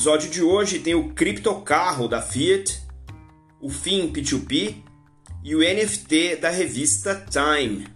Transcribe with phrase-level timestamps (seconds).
[0.00, 2.82] episódio de hoje tem o criptocarro da Fiat,
[3.60, 4.82] o FIM P2P
[5.44, 7.86] e o NFT da revista Time.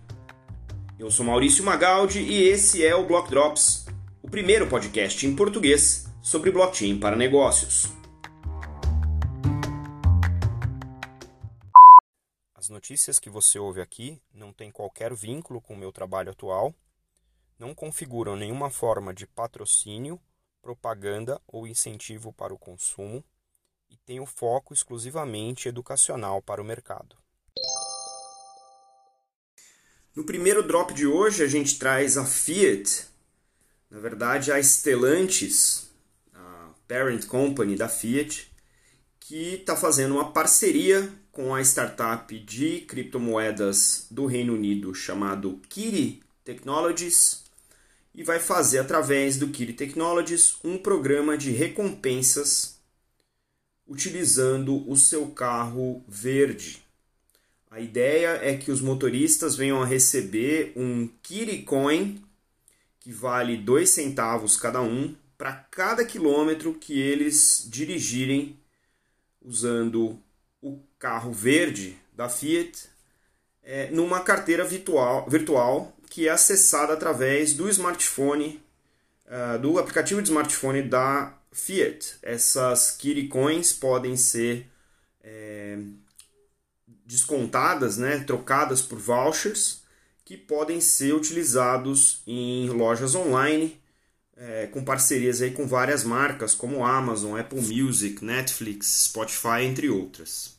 [0.98, 3.86] Eu sou Maurício Magaldi e esse é o Block Drops,
[4.22, 7.90] o primeiro podcast em português sobre blockchain para negócios.
[12.54, 16.74] As notícias que você ouve aqui não têm qualquer vínculo com o meu trabalho atual,
[17.58, 20.20] não configuram nenhuma forma de patrocínio
[20.64, 23.22] propaganda ou incentivo para o consumo
[23.90, 27.16] e tem o foco exclusivamente educacional para o mercado.
[30.16, 33.06] No primeiro drop de hoje, a gente traz a Fiat,
[33.90, 35.90] na verdade, a Stellantis,
[36.32, 38.50] a parent company da Fiat,
[39.20, 46.22] que está fazendo uma parceria com a startup de criptomoedas do Reino Unido chamado Kiri
[46.42, 47.43] Technologies
[48.14, 52.78] e vai fazer através do Kiri Technologies um programa de recompensas
[53.86, 56.82] utilizando o seu carro verde.
[57.70, 62.22] A ideia é que os motoristas venham a receber um Kiri Coin
[63.00, 68.58] que vale 2 centavos cada um para cada quilômetro que eles dirigirem
[69.42, 70.18] usando
[70.62, 72.88] o carro verde da Fiat
[73.62, 78.62] é, numa carteira virtual, virtual que é acessada através do smartphone,
[79.26, 82.18] uh, do aplicativo de smartphone da Fiat.
[82.22, 84.64] Essas Kiri Coins podem ser
[85.24, 85.76] é,
[87.04, 89.82] descontadas, né, trocadas por vouchers
[90.24, 93.76] que podem ser utilizados em lojas online
[94.36, 100.54] é, com parcerias aí com várias marcas como Amazon, Apple Music, Netflix, Spotify, entre outras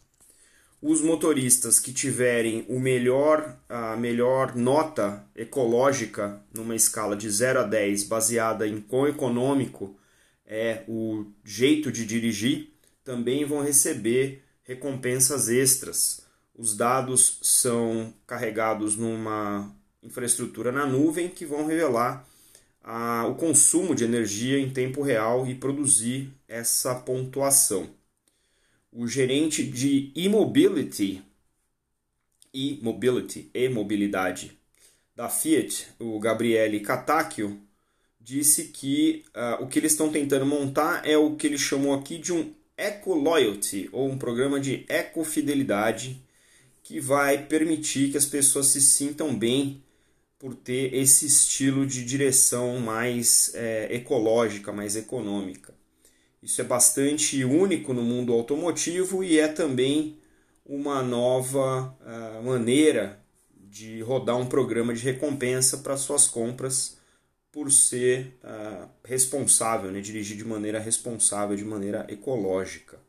[0.87, 7.63] os motoristas que tiverem o melhor, a melhor nota ecológica numa escala de 0 a
[7.63, 9.97] 10, baseada em quão econômico
[10.45, 12.71] é o jeito de dirigir,
[13.03, 16.21] também vão receber recompensas extras.
[16.55, 22.27] Os dados são carregados numa infraestrutura na nuvem que vão revelar
[23.27, 27.89] o consumo de energia em tempo real e produzir essa pontuação
[28.95, 31.21] o gerente de e-mobility
[32.53, 34.57] e mobility e mobilidade
[35.13, 37.59] da Fiat, o Gabriele Catacchio,
[38.21, 42.17] disse que uh, o que eles estão tentando montar é o que ele chamou aqui
[42.17, 46.21] de um Eco Loyalty, ou um programa de ecofidelidade,
[46.81, 49.83] que vai permitir que as pessoas se sintam bem
[50.39, 55.73] por ter esse estilo de direção mais é, ecológica, mais econômica.
[56.45, 60.19] Isso é bastante único no mundo automotivo e é também
[60.63, 63.19] uma nova uh, maneira
[63.51, 66.99] de rodar um programa de recompensa para suas compras
[67.51, 69.99] por ser uh, responsável, né?
[70.01, 72.99] dirigir de maneira responsável, de maneira ecológica.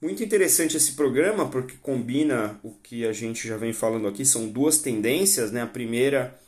[0.00, 4.46] Muito interessante esse programa porque combina o que a gente já vem falando aqui, são
[4.46, 5.50] duas tendências.
[5.50, 5.62] Né?
[5.62, 6.38] A primeira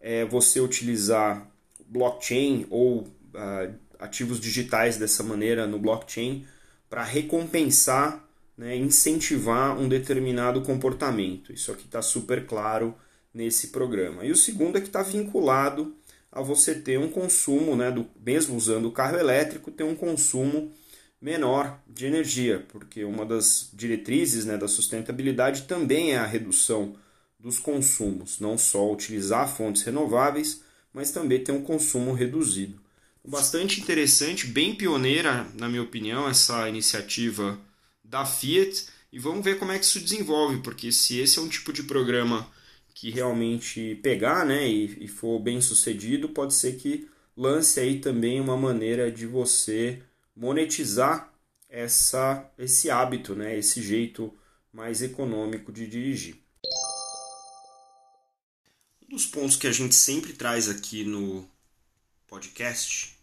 [0.00, 1.50] é você utilizar
[1.88, 6.46] blockchain ou uh, ativos digitais dessa maneira no blockchain
[6.88, 8.24] para recompensar,
[8.56, 11.52] né, incentivar um determinado comportamento.
[11.52, 12.94] Isso aqui está super claro
[13.32, 14.24] nesse programa.
[14.24, 15.94] E o segundo é que está vinculado
[16.30, 20.72] a você ter um consumo, né, do, mesmo usando o carro elétrico, ter um consumo
[21.20, 26.94] menor de energia, porque uma das diretrizes né, da sustentabilidade também é a redução
[27.38, 32.80] dos consumos, não só utilizar fontes renováveis, mas também ter um consumo reduzido
[33.24, 37.58] bastante interessante, bem pioneira, na minha opinião, essa iniciativa
[38.02, 38.86] da Fiat.
[39.12, 41.82] E vamos ver como é que isso desenvolve, porque se esse é um tipo de
[41.82, 42.46] programa
[42.94, 48.40] que realmente pegar né, e, e for bem sucedido, pode ser que lance aí também
[48.40, 50.02] uma maneira de você
[50.34, 51.32] monetizar
[51.68, 54.34] essa, esse hábito, né, esse jeito
[54.72, 56.36] mais econômico de dirigir.
[59.02, 61.48] Um dos pontos que a gente sempre traz aqui no
[62.28, 63.16] podcast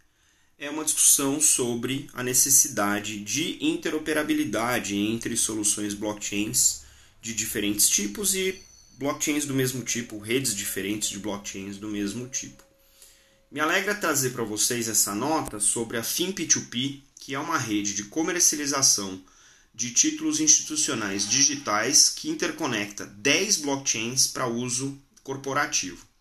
[0.58, 6.82] é uma discussão sobre a necessidade de interoperabilidade entre soluções blockchains
[7.22, 8.62] de diferentes tipos e
[8.98, 12.64] blockchains do mesmo tipo, redes diferentes de blockchains do mesmo tipo.
[13.52, 18.06] Me alegra trazer para vocês essa nota sobre a FinP2P, que é uma rede de
[18.06, 19.22] comercialização
[19.74, 26.15] de títulos institucionais digitais que interconecta 10 blockchains para uso corporativo.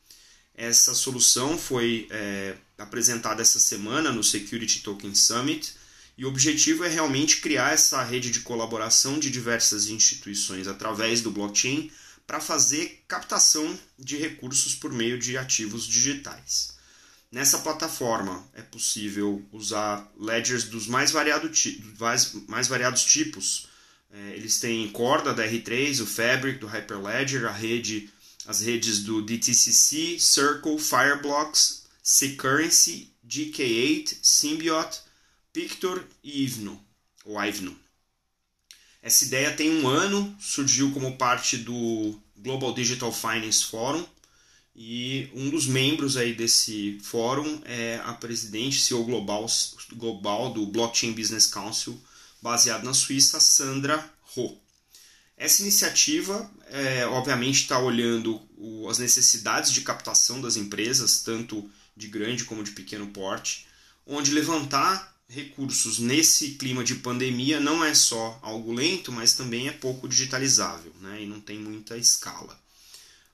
[0.54, 5.74] Essa solução foi é, apresentada essa semana no Security Token Summit
[6.16, 11.30] e o objetivo é realmente criar essa rede de colaboração de diversas instituições através do
[11.30, 11.90] blockchain
[12.26, 16.74] para fazer captação de recursos por meio de ativos digitais.
[17.30, 21.50] Nessa plataforma é possível usar ledgers dos mais, variado,
[22.46, 23.66] mais, variados tipos.
[24.08, 28.08] É, eles têm corda da R3, o Fabric do Hyperledger, a rede,
[28.46, 35.00] as redes do DTCC, Circle, Fireblocks, Securrency, GK8, Symbiot,
[35.52, 36.84] Pictor e Ivno,
[37.24, 37.76] ou Ivno.
[39.02, 44.04] Essa ideia tem um ano, surgiu como parte do Global Digital Finance Forum,
[44.76, 49.46] e um dos membros aí desse fórum é a presidente CEO global,
[49.92, 51.98] global do Blockchain Business Council,
[52.42, 54.04] baseado na Suíça, Sandra
[54.36, 54.63] Ho.
[55.36, 62.08] Essa iniciativa, é, obviamente, está olhando o, as necessidades de captação das empresas, tanto de
[62.08, 63.66] grande como de pequeno porte,
[64.06, 69.72] onde levantar recursos nesse clima de pandemia não é só algo lento, mas também é
[69.72, 72.58] pouco digitalizável né, e não tem muita escala.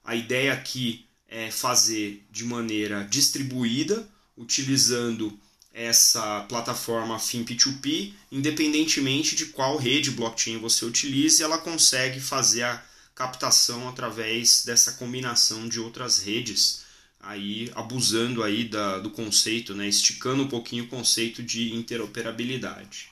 [0.05, 5.39] A ideia aqui é, fazer de maneira distribuída, utilizando
[5.73, 12.83] essa plataforma FinP2P, independentemente de qual rede blockchain você utilize, ela consegue fazer a
[13.15, 16.83] captação através dessa combinação de outras redes,
[17.21, 23.11] aí abusando aí da, do conceito, né, esticando um pouquinho o conceito de interoperabilidade.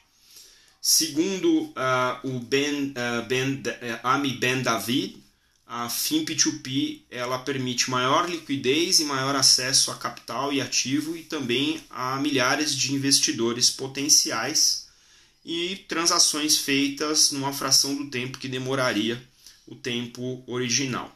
[0.81, 1.75] Segundo uh,
[2.23, 5.23] o Ben, uh, ben, uh, Ami Ben David,
[5.71, 11.85] a FIMP2P ela permite maior liquidez e maior acesso a capital e ativo e também
[11.91, 14.89] a milhares de investidores potenciais
[15.45, 19.23] e transações feitas numa fração do tempo que demoraria
[19.67, 21.15] o tempo original.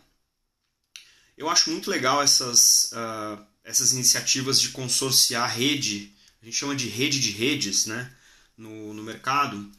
[1.36, 6.12] Eu acho muito legal essas, uh, essas iniciativas de consorciar rede,
[6.42, 8.14] a gente chama de rede de redes né,
[8.54, 9.72] no, no mercado,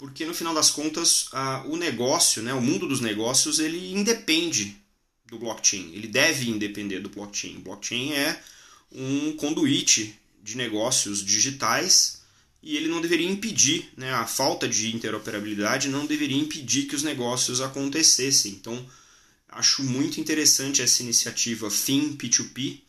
[0.00, 1.28] porque no final das contas
[1.66, 4.74] o negócio, né, o mundo dos negócios, ele independe
[5.26, 7.58] do blockchain, ele deve independer do blockchain.
[7.58, 8.42] O blockchain é
[8.90, 12.22] um conduíte de negócios digitais
[12.62, 17.02] e ele não deveria impedir, né, a falta de interoperabilidade não deveria impedir que os
[17.02, 18.52] negócios acontecessem.
[18.52, 18.82] Então,
[19.50, 22.80] acho muito interessante essa iniciativa FIM P2P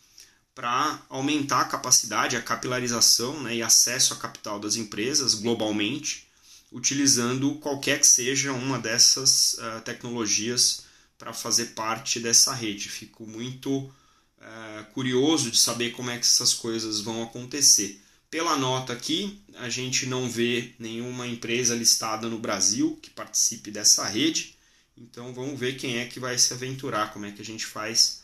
[0.55, 6.30] para aumentar a capacidade, a capilarização né, e acesso a capital das empresas globalmente
[6.71, 10.85] utilizando qualquer que seja uma dessas uh, tecnologias
[11.17, 12.89] para fazer parte dessa rede.
[12.89, 18.01] Fico muito uh, curioso de saber como é que essas coisas vão acontecer.
[18.29, 24.07] Pela nota aqui, a gente não vê nenhuma empresa listada no Brasil que participe dessa
[24.07, 24.55] rede,
[24.95, 28.21] então vamos ver quem é que vai se aventurar, como é que a gente faz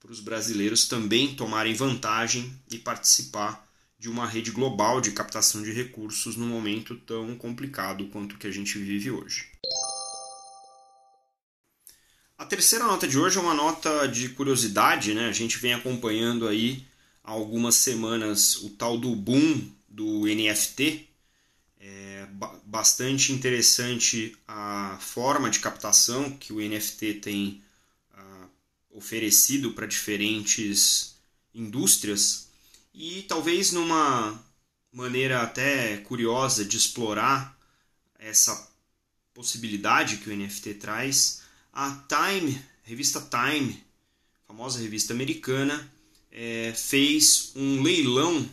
[0.00, 3.63] para os brasileiros também tomarem vantagem e participar
[4.04, 8.46] de uma rede global de captação de recursos num momento tão complicado quanto o que
[8.46, 9.48] a gente vive hoje.
[12.36, 15.26] A terceira nota de hoje é uma nota de curiosidade, né?
[15.26, 16.86] A gente vem acompanhando aí
[17.22, 21.08] há algumas semanas o tal do boom do NFT.
[21.80, 22.28] É
[22.66, 27.62] bastante interessante a forma de captação que o NFT tem
[28.12, 28.48] ah,
[28.90, 31.16] oferecido para diferentes
[31.54, 32.52] indústrias
[32.94, 34.40] e talvez numa
[34.92, 37.58] maneira até curiosa de explorar
[38.16, 38.70] essa
[39.34, 41.42] possibilidade que o NFT traz,
[41.72, 43.84] a Time, revista Time,
[44.46, 45.92] famosa revista americana,
[46.30, 48.48] é, fez um leilão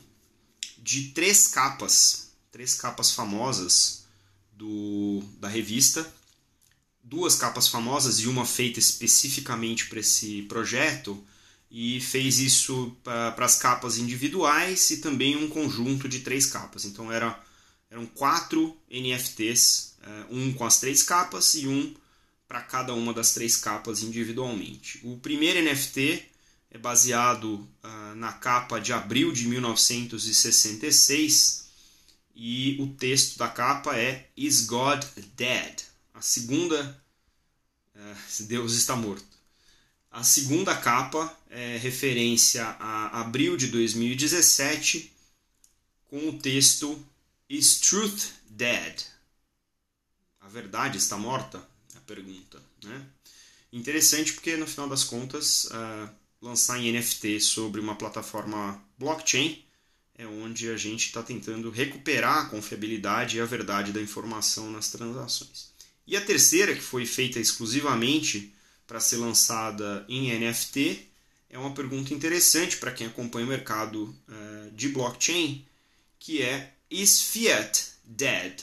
[0.79, 4.05] de três capas, três capas famosas
[4.51, 6.11] do, da revista,
[7.03, 11.23] duas capas famosas e uma feita especificamente para esse projeto,
[11.71, 16.83] e fez isso para as capas individuais e também um conjunto de três capas.
[16.83, 17.41] Então era,
[17.89, 21.95] eram quatro NFTs, eh, um com as três capas e um
[22.45, 24.99] para cada uma das três capas individualmente.
[25.03, 26.25] O primeiro NFT
[26.69, 31.69] é baseado uh, na capa de abril de 1966
[32.35, 35.01] e o texto da capa é Is God
[35.37, 35.83] Dead?
[36.13, 37.01] A segunda,
[37.95, 39.30] uh, Deus está morto.
[40.11, 45.09] A segunda capa é referência a abril de 2017
[46.09, 47.01] com o texto
[47.49, 49.03] Is Truth Dead?
[50.41, 51.65] A verdade está morta?
[51.95, 52.61] A pergunta.
[52.83, 53.05] Né?
[53.71, 56.09] Interessante porque no final das contas uh,
[56.41, 59.63] lançar em NFT sobre uma plataforma blockchain
[60.15, 64.91] é onde a gente está tentando recuperar a confiabilidade e a verdade da informação nas
[64.91, 65.71] transações.
[66.05, 68.53] E a terceira, que foi feita exclusivamente
[68.91, 71.07] para ser lançada em NFT?
[71.49, 75.65] É uma pergunta interessante para quem acompanha o mercado uh, de blockchain,
[76.19, 78.59] que é Is Fiat dead?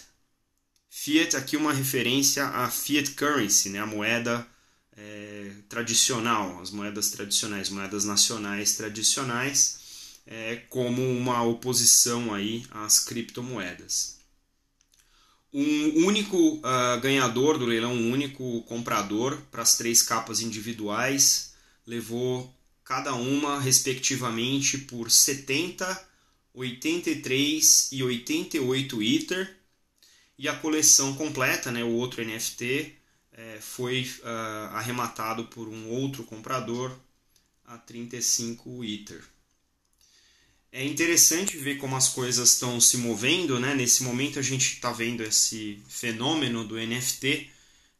[0.90, 4.46] Fiat aqui uma referência à fiat currency, né, a moeda
[4.94, 9.78] é, tradicional, as moedas tradicionais, moedas nacionais tradicionais.
[10.26, 14.17] é, como uma oposição aí às criptomoedas.
[15.52, 21.54] Um único uh, ganhador do leilão, um único comprador para as três capas individuais,
[21.86, 26.08] levou cada uma respectivamente por 70,
[26.52, 29.56] 83 e 88 Ether.
[30.38, 32.94] E a coleção completa, né, o outro NFT,
[33.32, 36.96] é, foi uh, arrematado por um outro comprador
[37.64, 39.22] a 35 Ether.
[40.70, 43.74] É interessante ver como as coisas estão se movendo, né?
[43.74, 47.48] Nesse momento a gente está vendo esse fenômeno do NFT,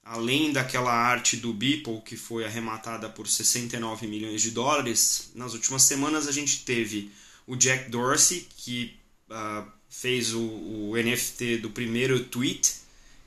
[0.04, 5.30] além daquela arte do Beeple que foi arrematada por 69 milhões de dólares.
[5.34, 7.10] Nas últimas semanas a gente teve
[7.46, 8.94] o Jack Dorsey que
[9.30, 12.74] uh, fez o, o NFT do primeiro tweet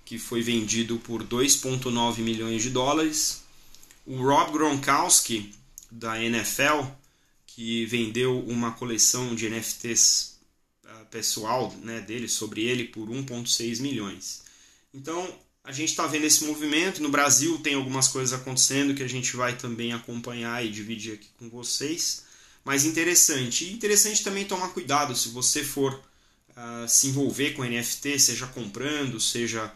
[0.05, 3.43] que foi vendido por 2,9 milhões de dólares.
[4.05, 5.51] O Rob Gronkowski
[5.89, 7.00] da NFL
[7.55, 10.39] que vendeu uma coleção de NFTs
[10.85, 14.43] uh, pessoal né, dele, sobre ele, por 1,6 milhões.
[14.93, 17.03] Então, a gente está vendo esse movimento.
[17.03, 21.27] No Brasil tem algumas coisas acontecendo que a gente vai também acompanhar e dividir aqui
[21.37, 22.23] com vocês.
[22.63, 23.65] Mas interessante.
[23.65, 29.19] E interessante também tomar cuidado se você for uh, se envolver com NFT, seja comprando,
[29.19, 29.73] seja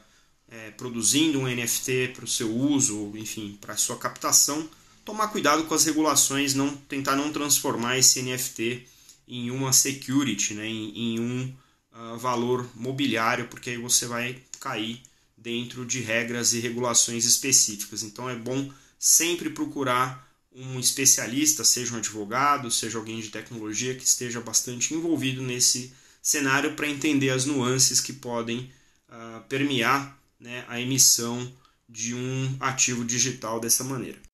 [0.50, 4.70] é, produzindo um NFT para o seu uso, enfim, para a sua captação
[5.05, 8.85] tomar cuidado com as regulações, não tentar não transformar esse NFT
[9.27, 11.53] em uma security, né, em, em um
[11.93, 15.01] uh, valor mobiliário, porque aí você vai cair
[15.38, 18.01] dentro de regras e regulações específicas.
[18.01, 24.05] Então é bom sempre procurar um especialista, seja um advogado, seja alguém de tecnologia que
[24.05, 28.71] esteja bastante envolvido nesse cenário para entender as nuances que podem
[29.09, 31.51] uh, permear né, a emissão
[31.88, 34.25] de um ativo digital dessa maneira.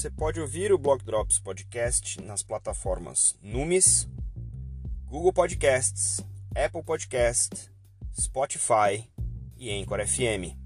[0.00, 4.08] Você pode ouvir o Blog Drops Podcast nas plataformas Numis,
[5.04, 6.24] Google Podcasts,
[6.56, 7.70] Apple Podcast,
[8.18, 9.06] Spotify
[9.58, 10.56] e Anchor FM.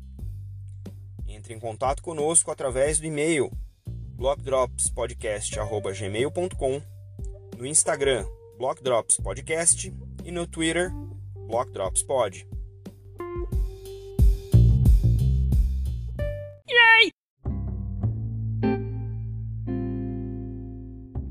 [1.26, 3.50] Entre em contato conosco através do e-mail
[3.88, 6.80] blogdropspodcast@gmail.com,
[7.58, 8.24] no Instagram
[8.56, 9.92] Blogdrops Podcast
[10.24, 10.92] e no Twitter
[11.48, 12.46] Blogdropspod.